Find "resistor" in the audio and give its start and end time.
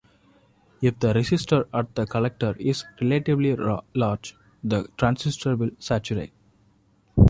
1.13-1.67